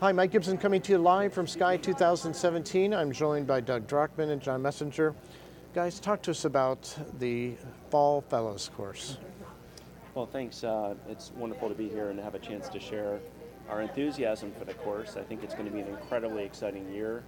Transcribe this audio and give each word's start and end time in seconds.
Hi, 0.00 0.12
Mike 0.12 0.30
Gibson 0.30 0.56
coming 0.56 0.80
to 0.80 0.92
you 0.92 0.98
live 0.98 1.34
from 1.34 1.44
SCAI 1.44 1.82
2017. 1.82 2.94
I'm 2.94 3.12
joined 3.12 3.46
by 3.46 3.60
Doug 3.60 3.86
Drachman 3.86 4.30
and 4.30 4.40
John 4.40 4.62
Messenger. 4.62 5.14
Guys, 5.74 6.00
talk 6.00 6.22
to 6.22 6.30
us 6.30 6.46
about 6.46 6.96
the 7.18 7.52
Fall 7.90 8.22
Fellows 8.22 8.70
course. 8.74 9.18
Well, 10.14 10.24
thanks. 10.24 10.64
Uh, 10.64 10.94
it's 11.10 11.32
wonderful 11.36 11.68
to 11.68 11.74
be 11.74 11.86
here 11.86 12.08
and 12.08 12.18
have 12.18 12.34
a 12.34 12.38
chance 12.38 12.70
to 12.70 12.80
share 12.80 13.20
our 13.68 13.82
enthusiasm 13.82 14.52
for 14.58 14.64
the 14.64 14.72
course. 14.72 15.18
I 15.18 15.22
think 15.22 15.44
it's 15.44 15.52
going 15.52 15.66
to 15.66 15.70
be 15.70 15.80
an 15.80 15.88
incredibly 15.88 16.44
exciting 16.44 16.90
year. 16.90 17.22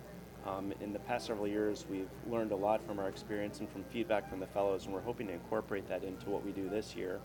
Um, 0.46 0.72
in 0.80 0.94
the 0.94 0.98
past 1.00 1.26
several 1.26 1.46
years, 1.46 1.84
we've 1.90 2.08
learned 2.26 2.52
a 2.52 2.56
lot 2.56 2.82
from 2.86 2.98
our 2.98 3.08
experience 3.10 3.60
and 3.60 3.70
from 3.70 3.84
feedback 3.84 4.30
from 4.30 4.40
the 4.40 4.46
fellows, 4.46 4.86
and 4.86 4.94
we're 4.94 5.02
hoping 5.02 5.26
to 5.26 5.34
incorporate 5.34 5.86
that 5.90 6.04
into 6.04 6.30
what 6.30 6.42
we 6.42 6.52
do 6.52 6.70
this 6.70 6.96
year. 6.96 7.20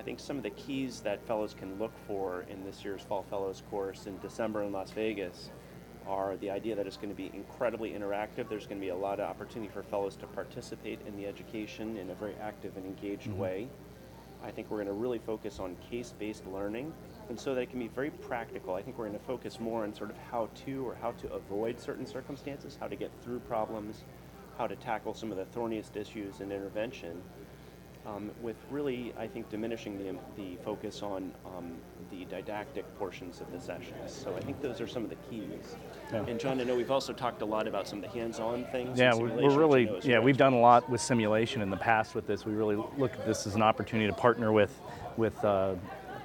I 0.00 0.02
think 0.02 0.18
some 0.18 0.38
of 0.38 0.42
the 0.42 0.50
keys 0.50 1.00
that 1.00 1.26
fellows 1.26 1.52
can 1.52 1.78
look 1.78 1.92
for 2.06 2.46
in 2.48 2.64
this 2.64 2.82
year's 2.82 3.02
Fall 3.02 3.22
Fellows 3.28 3.62
course 3.70 4.06
in 4.06 4.18
December 4.20 4.62
in 4.62 4.72
Las 4.72 4.92
Vegas 4.92 5.50
are 6.08 6.38
the 6.38 6.48
idea 6.48 6.74
that 6.74 6.86
it's 6.86 6.96
going 6.96 7.10
to 7.10 7.14
be 7.14 7.30
incredibly 7.34 7.90
interactive. 7.90 8.48
There's 8.48 8.66
going 8.66 8.80
to 8.80 8.84
be 8.84 8.88
a 8.88 8.96
lot 8.96 9.20
of 9.20 9.28
opportunity 9.28 9.70
for 9.70 9.82
fellows 9.82 10.16
to 10.16 10.26
participate 10.28 11.00
in 11.06 11.18
the 11.18 11.26
education 11.26 11.98
in 11.98 12.08
a 12.08 12.14
very 12.14 12.34
active 12.40 12.78
and 12.78 12.86
engaged 12.86 13.28
mm-hmm. 13.28 13.40
way. 13.40 13.68
I 14.42 14.50
think 14.50 14.70
we're 14.70 14.78
going 14.78 14.86
to 14.86 14.94
really 14.94 15.18
focus 15.18 15.58
on 15.58 15.76
case-based 15.90 16.46
learning, 16.46 16.94
and 17.28 17.38
so 17.38 17.54
that 17.54 17.60
it 17.60 17.68
can 17.68 17.78
be 17.78 17.88
very 17.88 18.08
practical. 18.08 18.72
I 18.72 18.80
think 18.80 18.96
we're 18.96 19.08
going 19.08 19.18
to 19.18 19.26
focus 19.26 19.60
more 19.60 19.82
on 19.82 19.94
sort 19.94 20.08
of 20.08 20.16
how 20.30 20.48
to 20.64 20.88
or 20.88 20.96
how 21.02 21.10
to 21.10 21.30
avoid 21.34 21.78
certain 21.78 22.06
circumstances, 22.06 22.74
how 22.80 22.88
to 22.88 22.96
get 22.96 23.10
through 23.22 23.40
problems, 23.40 24.04
how 24.56 24.66
to 24.66 24.76
tackle 24.76 25.12
some 25.12 25.30
of 25.30 25.36
the 25.36 25.44
thorniest 25.44 25.94
issues 25.98 26.40
in 26.40 26.50
intervention, 26.50 27.20
um, 28.06 28.30
with 28.40 28.56
really, 28.70 29.12
I 29.18 29.26
think, 29.26 29.48
diminishing 29.50 29.98
the, 29.98 30.18
the 30.36 30.56
focus 30.64 31.02
on 31.02 31.32
um, 31.44 31.72
the 32.10 32.24
didactic 32.24 32.84
portions 32.98 33.40
of 33.40 33.52
the 33.52 33.60
sessions. 33.60 34.12
So 34.12 34.34
I 34.34 34.40
think 34.40 34.60
those 34.60 34.80
are 34.80 34.86
some 34.86 35.04
of 35.04 35.10
the 35.10 35.16
keys. 35.28 35.76
Yeah. 36.12 36.24
And 36.26 36.40
John, 36.40 36.60
I 36.60 36.64
know 36.64 36.76
we've 36.76 36.90
also 36.90 37.12
talked 37.12 37.42
a 37.42 37.44
lot 37.44 37.68
about 37.68 37.86
some 37.86 38.02
of 38.02 38.10
the 38.10 38.18
hands-on 38.18 38.64
things. 38.72 38.98
Yeah, 38.98 39.14
we're 39.14 39.56
really, 39.56 39.90
yeah, 40.02 40.18
we've 40.18 40.36
done 40.36 40.54
a 40.54 40.60
lot 40.60 40.88
with 40.88 41.00
simulation 41.00 41.62
in 41.62 41.70
the 41.70 41.76
past 41.76 42.14
with 42.14 42.26
this. 42.26 42.44
We 42.44 42.54
really 42.54 42.76
look 42.96 43.12
at 43.12 43.26
this 43.26 43.46
as 43.46 43.54
an 43.54 43.62
opportunity 43.62 44.08
to 44.08 44.16
partner 44.16 44.50
with, 44.52 44.80
with 45.16 45.44
uh, 45.44 45.74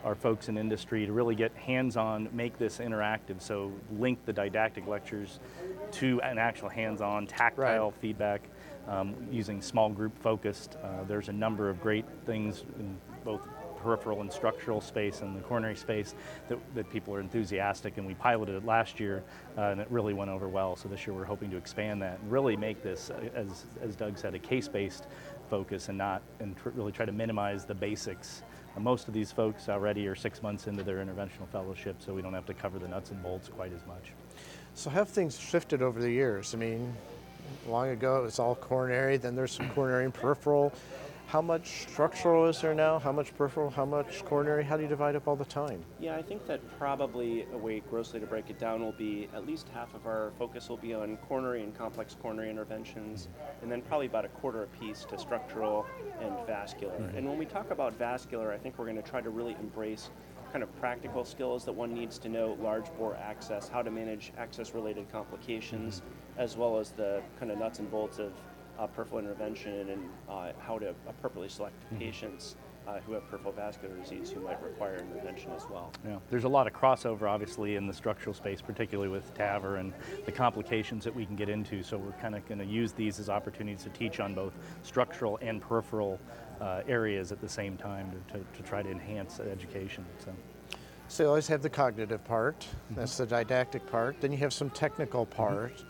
our 0.05 0.15
folks 0.15 0.49
in 0.49 0.57
industry 0.57 1.05
to 1.05 1.11
really 1.11 1.35
get 1.35 1.53
hands-on, 1.55 2.29
make 2.31 2.57
this 2.59 2.77
interactive. 2.77 3.41
So 3.41 3.73
link 3.97 4.23
the 4.25 4.31
didactic 4.31 4.87
lectures 4.87 5.39
to 5.93 6.21
an 6.21 6.37
actual 6.37 6.69
hands-on 6.69 7.25
tactile 7.25 7.89
right. 7.89 7.99
feedback 7.99 8.41
um, 8.87 9.15
using 9.31 9.61
small 9.61 9.89
group 9.89 10.17
focused. 10.21 10.77
Uh, 10.83 11.03
there's 11.07 11.27
a 11.29 11.33
number 11.33 11.69
of 11.69 11.81
great 11.81 12.05
things 12.25 12.63
in 12.79 12.95
both 13.23 13.41
peripheral 13.77 14.21
and 14.21 14.31
structural 14.31 14.81
space 14.81 15.21
and 15.21 15.35
the 15.35 15.41
coronary 15.41 15.75
space 15.75 16.15
that, 16.47 16.57
that 16.73 16.89
people 16.89 17.13
are 17.13 17.19
enthusiastic 17.19 17.97
and 17.97 18.07
we 18.07 18.15
piloted 18.15 18.55
it 18.55 18.65
last 18.65 18.99
year 18.99 19.23
uh, 19.59 19.61
and 19.61 19.79
it 19.79 19.85
really 19.91 20.13
went 20.13 20.31
over 20.31 20.49
well 20.49 20.75
so 20.75 20.89
this 20.89 21.05
year 21.05 21.15
we're 21.15 21.23
hoping 21.23 21.51
to 21.51 21.57
expand 21.57 22.01
that 22.01 22.17
and 22.19 22.31
really 22.31 22.55
make 22.55 22.81
this 22.81 23.11
uh, 23.11 23.29
as, 23.35 23.65
as 23.83 23.95
Doug 23.95 24.17
said 24.17 24.33
a 24.33 24.39
case-based 24.39 25.05
focus 25.51 25.89
and 25.89 25.99
not 25.99 26.23
and 26.39 26.57
tr- 26.57 26.69
really 26.69 26.91
try 26.91 27.05
to 27.05 27.11
minimize 27.11 27.63
the 27.63 27.75
basics 27.75 28.41
most 28.83 29.07
of 29.07 29.13
these 29.13 29.31
folks 29.31 29.69
already 29.69 30.07
are 30.07 30.15
six 30.15 30.43
months 30.43 30.67
into 30.67 30.83
their 30.83 30.97
interventional 30.97 31.47
fellowship 31.51 31.95
so 31.99 32.13
we 32.13 32.21
don't 32.21 32.33
have 32.33 32.45
to 32.45 32.53
cover 32.53 32.77
the 32.77 32.87
nuts 32.87 33.11
and 33.11 33.21
bolts 33.23 33.47
quite 33.47 33.71
as 33.73 33.85
much 33.87 34.11
so 34.73 34.89
have 34.89 35.09
things 35.09 35.39
shifted 35.39 35.81
over 35.81 36.01
the 36.01 36.11
years 36.11 36.53
I 36.53 36.57
mean 36.57 36.93
long 37.67 37.89
ago 37.89 38.17
it 38.17 38.23
was 38.23 38.39
all 38.39 38.55
coronary, 38.55 39.17
then 39.17 39.35
there's 39.35 39.51
some 39.51 39.69
coronary 39.69 40.05
and 40.05 40.13
peripheral. 40.13 40.73
How 41.27 41.41
much 41.41 41.87
structural 41.89 42.45
is 42.45 42.61
there 42.61 42.75
now? 42.75 42.99
How 42.99 43.11
much 43.11 43.35
peripheral? 43.35 43.71
How 43.71 43.83
much 43.83 44.23
coronary? 44.25 44.63
How 44.63 44.77
do 44.77 44.83
you 44.83 44.89
divide 44.89 45.15
up 45.15 45.27
all 45.27 45.35
the 45.35 45.43
time? 45.43 45.83
Yeah, 45.99 46.15
I 46.15 46.21
think 46.21 46.45
that 46.45 46.61
probably 46.77 47.47
a 47.51 47.57
way 47.57 47.81
grossly 47.89 48.19
to 48.19 48.27
break 48.27 48.51
it 48.51 48.59
down 48.59 48.81
will 48.81 48.91
be 48.91 49.27
at 49.33 49.45
least 49.45 49.67
half 49.73 49.95
of 49.95 50.05
our 50.05 50.31
focus 50.37 50.69
will 50.69 50.77
be 50.77 50.93
on 50.93 51.17
coronary 51.27 51.63
and 51.63 51.75
complex 51.75 52.15
coronary 52.21 52.51
interventions, 52.51 53.27
and 53.63 53.71
then 53.71 53.81
probably 53.81 54.05
about 54.05 54.23
a 54.23 54.29
quarter 54.29 54.63
apiece 54.63 55.03
to 55.05 55.17
structural 55.17 55.87
and 56.21 56.33
vascular. 56.45 56.93
Mm-hmm. 56.93 57.17
And 57.17 57.27
when 57.27 57.39
we 57.39 57.45
talk 57.45 57.71
about 57.71 57.95
vascular, 57.95 58.53
I 58.53 58.57
think 58.57 58.77
we're 58.77 58.85
going 58.85 59.01
to 59.01 59.09
try 59.09 59.21
to 59.21 59.31
really 59.31 59.57
embrace 59.59 60.11
kind 60.51 60.61
of 60.61 60.73
practical 60.79 61.25
skills 61.25 61.65
that 61.65 61.73
one 61.73 61.93
needs 61.93 62.19
to 62.19 62.29
know 62.29 62.55
large 62.61 62.85
bore 62.97 63.15
access, 63.17 63.67
how 63.67 63.81
to 63.81 63.89
manage 63.89 64.31
access 64.37 64.75
related 64.75 65.11
complications, 65.11 66.01
mm-hmm. 66.01 66.41
as 66.41 66.55
well 66.55 66.77
as 66.77 66.91
the 66.91 67.21
kind 67.39 67.51
of 67.51 67.57
nuts 67.57 67.79
and 67.79 67.89
bolts 67.89 68.19
of 68.19 68.31
uh, 68.79 68.87
peripheral 68.87 69.19
intervention 69.19 69.89
and 69.89 70.09
uh, 70.29 70.51
how 70.59 70.77
to 70.77 70.93
appropriately 71.07 71.49
select 71.49 71.75
mm-hmm. 71.85 71.97
patients. 71.97 72.55
Uh, 72.87 72.99
who 72.99 73.13
have 73.13 73.27
peripheral 73.31 73.51
vascular 73.51 73.95
disease 73.95 74.29
who 74.29 74.39
might 74.41 74.61
require 74.61 74.97
intervention 74.97 75.51
as 75.53 75.67
well. 75.71 75.91
Yeah, 76.07 76.17
there's 76.29 76.43
a 76.43 76.47
lot 76.47 76.67
of 76.67 76.73
crossover, 76.73 77.23
obviously, 77.23 77.77
in 77.77 77.87
the 77.87 77.93
structural 77.93 78.35
space, 78.35 78.61
particularly 78.61 79.09
with 79.09 79.33
TAVR 79.33 79.79
and 79.79 79.91
the 80.27 80.31
complications 80.31 81.03
that 81.03 81.15
we 81.15 81.25
can 81.25 81.35
get 81.35 81.49
into. 81.49 81.81
So 81.81 81.97
we're 81.97 82.11
kind 82.21 82.35
of 82.35 82.47
going 82.47 82.59
to 82.59 82.65
use 82.65 82.91
these 82.91 83.19
as 83.19 83.27
opportunities 83.27 83.81
to 83.85 83.89
teach 83.89 84.19
on 84.19 84.35
both 84.35 84.53
structural 84.83 85.39
and 85.41 85.59
peripheral 85.59 86.19
uh, 86.61 86.83
areas 86.87 87.31
at 87.31 87.41
the 87.41 87.49
same 87.49 87.75
time 87.75 88.11
to, 88.11 88.37
to, 88.37 88.45
to 88.55 88.61
try 88.61 88.83
to 88.83 88.91
enhance 88.91 89.39
education. 89.39 90.05
So. 90.23 90.31
So 91.07 91.23
you 91.23 91.29
always 91.29 91.47
have 91.47 91.61
the 91.61 91.69
cognitive 91.69 92.23
part, 92.23 92.59
mm-hmm. 92.59 92.95
that's 92.95 93.17
the 93.17 93.25
didactic 93.25 93.85
part. 93.87 94.19
Then 94.21 94.31
you 94.31 94.37
have 94.39 94.53
some 94.53 94.69
technical 94.69 95.25
mm-hmm. 95.25 95.37
part. 95.37 95.83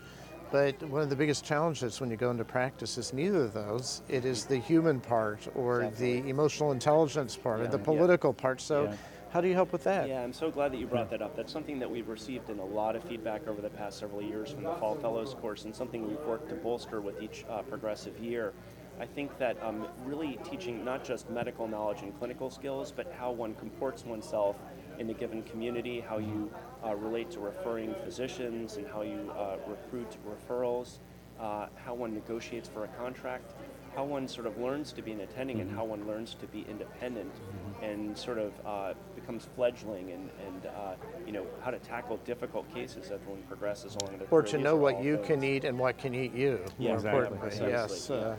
But 0.56 0.82
one 0.84 1.02
of 1.02 1.10
the 1.10 1.16
biggest 1.16 1.44
challenges 1.44 2.00
when 2.00 2.10
you 2.10 2.16
go 2.16 2.30
into 2.30 2.42
practice 2.42 2.96
is 2.96 3.12
neither 3.12 3.42
of 3.42 3.52
those. 3.52 4.00
It 4.08 4.24
is 4.24 4.46
the 4.46 4.56
human 4.56 5.00
part 5.00 5.46
or 5.54 5.82
exactly. 5.82 6.22
the 6.22 6.30
emotional 6.30 6.72
intelligence 6.72 7.36
part 7.36 7.58
yeah, 7.58 7.66
or 7.66 7.68
the 7.68 7.78
political 7.78 8.34
yeah. 8.34 8.42
part. 8.42 8.62
So 8.62 8.84
yeah. 8.84 8.96
how 9.28 9.42
do 9.42 9.48
you 9.48 9.52
help 9.52 9.70
with 9.70 9.84
that? 9.84 10.08
Yeah, 10.08 10.22
I'm 10.22 10.32
so 10.32 10.50
glad 10.50 10.72
that 10.72 10.78
you 10.78 10.86
brought 10.86 11.10
that 11.10 11.20
up. 11.20 11.36
That's 11.36 11.52
something 11.52 11.78
that 11.80 11.90
we've 11.90 12.08
received 12.08 12.48
in 12.48 12.58
a 12.58 12.64
lot 12.64 12.96
of 12.96 13.04
feedback 13.04 13.46
over 13.46 13.60
the 13.60 13.68
past 13.68 13.98
several 13.98 14.22
years 14.22 14.50
from 14.50 14.62
the 14.62 14.72
Fall 14.76 14.94
Fellows 14.94 15.34
course 15.34 15.66
and 15.66 15.76
something 15.76 16.08
we've 16.08 16.26
worked 16.26 16.48
to 16.48 16.54
bolster 16.54 17.02
with 17.02 17.20
each 17.20 17.44
uh, 17.50 17.60
progressive 17.60 18.18
year. 18.18 18.54
I 18.98 19.04
think 19.04 19.36
that 19.36 19.62
um, 19.62 19.86
really 20.06 20.38
teaching 20.42 20.82
not 20.82 21.04
just 21.04 21.28
medical 21.28 21.68
knowledge 21.68 22.00
and 22.00 22.18
clinical 22.18 22.48
skills, 22.48 22.94
but 22.96 23.12
how 23.12 23.30
one 23.30 23.54
comports 23.56 24.06
oneself 24.06 24.56
in 24.98 25.10
a 25.10 25.14
given 25.14 25.42
community, 25.42 26.00
how 26.00 26.18
you 26.18 26.50
uh, 26.84 26.94
relate 26.94 27.30
to 27.32 27.40
referring 27.40 27.94
physicians, 28.04 28.76
and 28.76 28.86
how 28.86 29.02
you 29.02 29.32
uh, 29.36 29.56
recruit 29.66 30.16
referrals, 30.26 30.98
uh, 31.40 31.66
how 31.84 31.94
one 31.94 32.14
negotiates 32.14 32.68
for 32.68 32.84
a 32.84 32.88
contract, 32.88 33.54
how 33.94 34.04
one 34.04 34.28
sort 34.28 34.46
of 34.46 34.58
learns 34.58 34.92
to 34.92 35.02
be 35.02 35.12
an 35.12 35.20
attending, 35.20 35.58
mm-hmm. 35.58 35.68
and 35.68 35.76
how 35.76 35.84
one 35.84 36.06
learns 36.06 36.34
to 36.34 36.46
be 36.46 36.66
independent, 36.68 37.32
mm-hmm. 37.34 37.84
and 37.84 38.16
sort 38.16 38.38
of 38.38 38.52
uh, 38.64 38.94
becomes 39.14 39.48
fledgling, 39.54 40.10
and, 40.12 40.30
and 40.46 40.66
uh, 40.66 40.94
you 41.26 41.32
know 41.32 41.46
how 41.62 41.70
to 41.70 41.78
tackle 41.78 42.16
difficult 42.18 42.72
cases 42.72 43.10
as 43.10 43.20
one 43.26 43.42
progresses 43.48 43.96
along 43.96 44.18
the. 44.18 44.24
Or 44.26 44.42
to 44.42 44.58
know 44.58 44.76
what 44.76 45.02
you 45.02 45.16
those. 45.16 45.26
can 45.26 45.44
eat 45.44 45.64
and 45.64 45.78
what 45.78 45.98
can 45.98 46.14
eat 46.14 46.34
you. 46.34 46.60
Yeah, 46.78 46.88
more 46.88 46.96
exactly. 46.96 47.22
importantly, 47.22 47.68
yes. 47.68 48.08
Yeah. 48.10 48.36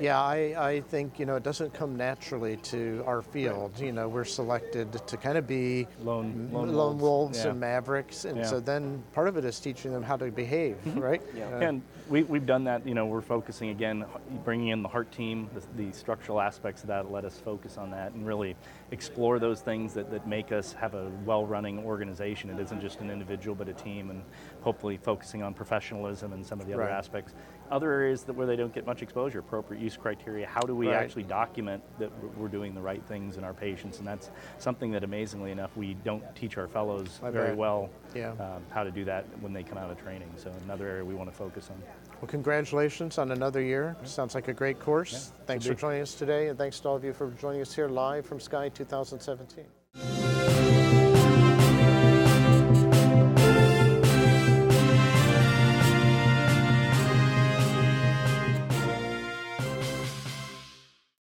Yeah, 0.00 0.20
I, 0.20 0.54
I 0.58 0.80
think 0.82 1.18
you 1.18 1.26
know 1.26 1.36
it 1.36 1.42
doesn't 1.42 1.74
come 1.74 1.96
naturally 1.96 2.56
to 2.56 3.02
our 3.06 3.22
field. 3.22 3.78
You 3.78 3.92
know, 3.92 4.08
we're 4.08 4.24
selected 4.24 4.92
to 5.06 5.16
kind 5.16 5.36
of 5.36 5.46
be 5.46 5.86
lone 6.02 6.50
lone, 6.52 6.68
lone 6.68 6.98
wolves, 6.98 7.02
wolves 7.02 7.38
yeah. 7.44 7.50
and 7.50 7.60
mavericks, 7.60 8.24
and 8.24 8.38
yeah. 8.38 8.44
so 8.44 8.60
then 8.60 9.02
part 9.12 9.28
of 9.28 9.36
it 9.36 9.44
is 9.44 9.58
teaching 9.60 9.92
them 9.92 10.02
how 10.02 10.16
to 10.16 10.30
behave, 10.30 10.76
mm-hmm. 10.84 11.00
right? 11.00 11.22
Yeah. 11.34 11.48
Uh, 11.48 11.60
and 11.60 11.82
we, 12.08 12.22
we've 12.22 12.46
done 12.46 12.64
that. 12.64 12.86
You 12.86 12.94
know, 12.94 13.06
we're 13.06 13.20
focusing 13.20 13.70
again, 13.70 14.04
bringing 14.44 14.68
in 14.68 14.82
the 14.82 14.88
heart 14.88 15.10
team, 15.12 15.48
the, 15.54 15.82
the, 15.82 15.92
structural 15.92 16.40
aspects 16.40 16.82
of 16.82 16.88
that 16.88 17.10
let 17.10 17.24
us 17.24 17.38
focus 17.38 17.76
on 17.76 17.90
that 17.90 18.12
and 18.12 18.26
really 18.26 18.54
explore 18.92 19.38
those 19.38 19.60
things 19.60 19.94
that, 19.94 20.10
that 20.10 20.26
make 20.26 20.52
us 20.52 20.72
have 20.72 20.94
a 20.94 21.10
well-running 21.24 21.78
organization. 21.80 22.50
It 22.50 22.60
isn't 22.60 22.80
just 22.80 23.00
an 23.00 23.10
individual, 23.10 23.54
but 23.54 23.68
a 23.68 23.72
team, 23.72 24.10
and 24.10 24.22
hopefully 24.60 24.96
focusing 24.96 25.42
on 25.42 25.54
professionalism 25.54 26.32
and 26.32 26.46
some 26.46 26.60
of 26.60 26.66
the 26.66 26.74
other 26.74 26.84
right. 26.84 26.92
aspects. 26.92 27.34
Other 27.70 27.92
areas 27.92 28.22
that 28.24 28.32
where 28.34 28.46
they 28.46 28.56
don't 28.56 28.72
get 28.72 28.86
much 28.86 29.02
exposure, 29.02 29.40
appropriate 29.40 29.82
use 29.82 29.96
criteria. 29.96 30.46
How 30.46 30.60
do 30.62 30.74
we 30.74 30.88
right. 30.88 30.96
actually 30.96 31.24
document 31.24 31.82
that 31.98 32.10
we're 32.36 32.48
doing 32.48 32.74
the 32.74 32.80
right 32.80 33.02
things 33.06 33.36
in 33.36 33.44
our 33.44 33.52
patients? 33.52 33.98
And 33.98 34.06
that's 34.06 34.30
something 34.58 34.90
that 34.92 35.04
amazingly 35.04 35.50
enough 35.50 35.76
we 35.76 35.94
don't 36.04 36.22
teach 36.34 36.56
our 36.58 36.68
fellows 36.68 37.20
I 37.22 37.30
very 37.30 37.48
bet. 37.48 37.56
well 37.56 37.90
yeah. 38.14 38.30
um, 38.32 38.62
how 38.70 38.84
to 38.84 38.90
do 38.90 39.04
that 39.04 39.24
when 39.40 39.52
they 39.52 39.62
come 39.62 39.78
out 39.78 39.90
of 39.90 40.00
training. 40.00 40.30
So 40.36 40.52
another 40.64 40.86
area 40.86 41.04
we 41.04 41.14
want 41.14 41.30
to 41.30 41.36
focus 41.36 41.70
on. 41.70 41.82
Well, 42.20 42.28
congratulations 42.28 43.18
on 43.18 43.30
another 43.30 43.62
year. 43.62 43.96
Sounds 44.04 44.34
like 44.34 44.48
a 44.48 44.52
great 44.52 44.80
course. 44.80 45.12
Yeah, 45.12 45.44
thanks 45.46 45.66
for 45.66 45.74
joining 45.74 46.02
us 46.02 46.14
today, 46.14 46.48
and 46.48 46.58
thanks 46.58 46.80
to 46.80 46.88
all 46.88 46.96
of 46.96 47.04
you 47.04 47.12
for 47.12 47.30
joining 47.32 47.60
us 47.60 47.74
here 47.74 47.88
live 47.88 48.26
from 48.26 48.38
SCAI 48.38 48.74
2017. 48.74 49.64